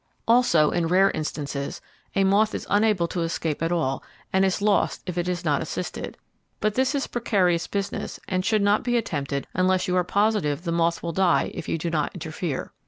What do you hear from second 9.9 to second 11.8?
are positive the moth will die if you